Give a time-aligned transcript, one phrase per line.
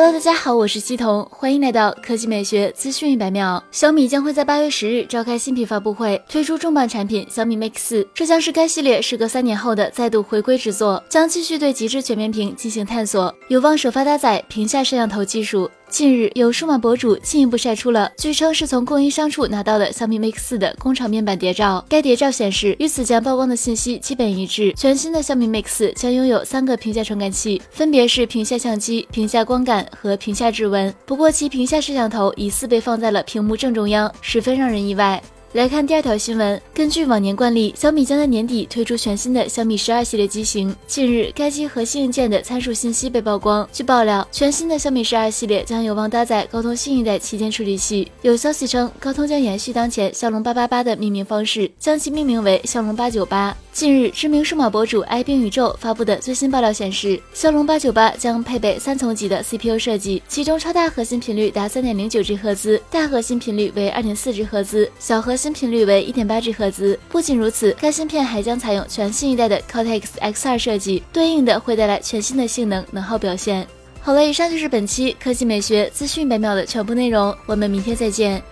[0.00, 3.60] Hello，大家好，我是西彤，欢迎来到科技美学资讯一百秒。
[3.72, 15.68] 小米将会在八月十日召开新品发布会，推出重磅产品小米 Mix 四，这将是该系列时隔三年后的再度回归之作，将继续对极致全面屏进行探索，有望首发搭载屏下摄像头技术。
[15.90, 21.84] 近日，有数码博主进一步晒出了据称是从供应商处拿到的小米 Mix 四的工厂面板谍照。
[21.88, 24.72] 该谍照显示，与此前曝光的信息基本一致。
[24.76, 30.94] 全新的小米 Mix 四将拥有三个屏下传感器，分别是屏下相机、屏下光感和屏下指纹。
[31.06, 35.20] 不过，其屏下摄像头疑似被放在了屏幕正中央，十分让人意外。
[35.54, 40.76] 来看第二条新闻，根据往年惯例，小米将在年底推出全新的小米十二系列机型。
[40.86, 43.66] 近日，该机核心硬件的参数信息被曝光。
[43.72, 48.12] 据爆料，全新的小米十二系列将有望搭载高通新一代旗舰处理器。
[48.20, 53.56] 有消息称，高通将延续当前骁龙八八八的命名方式，将其命名为骁龙八九八。
[53.72, 66.98] 近日，知名数码博主爱冰宇宙发布的最新爆料显示，骁龙八九八将配备三层级的 CPU 设计，其中超大核心频率达三点零九 G 赫兹，大核心频率为二点四 G 赫兹，小核新频率为一点八 G 赫兹。
[67.08, 73.66] 不仅如此，该芯片还将采用全新一代的 Cortex X2 设计，对应的会带来全新的性能能耗表现。
[74.00, 78.42] 好了，以上就是本期科技美学资讯百秒的全部内容，我们明天再见。